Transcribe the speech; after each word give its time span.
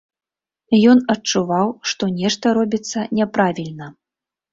Ён 0.93 1.01
адчуваў, 1.13 1.67
што 1.91 2.09
нешта 2.21 2.45
робіцца 2.59 3.05
няправільна. 3.19 3.91